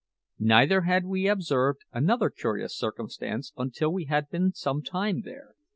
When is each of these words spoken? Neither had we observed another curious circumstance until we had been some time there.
Neither 0.39 0.81
had 0.81 1.05
we 1.05 1.27
observed 1.27 1.81
another 1.93 2.31
curious 2.31 2.75
circumstance 2.75 3.53
until 3.55 3.93
we 3.93 4.05
had 4.05 4.29
been 4.31 4.51
some 4.51 4.81
time 4.81 5.21
there. 5.21 5.53